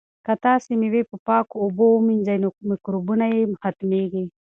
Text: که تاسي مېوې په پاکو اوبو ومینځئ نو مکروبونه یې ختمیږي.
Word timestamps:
که 0.25 0.33
تاسي 0.43 0.71
مېوې 0.81 1.01
په 1.09 1.15
پاکو 1.27 1.55
اوبو 1.63 1.85
ومینځئ 1.91 2.37
نو 2.43 2.49
مکروبونه 2.69 3.25
یې 3.33 3.41
ختمیږي. 3.63 4.23